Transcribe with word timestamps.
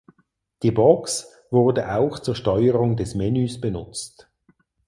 Die 0.63 0.71
Box 0.71 1.31
wurde 1.51 1.93
auch 1.93 2.17
zur 2.17 2.33
Steuerung 2.33 2.97
des 2.97 3.13
Menüs 3.13 3.61
benutzt. 3.61 4.27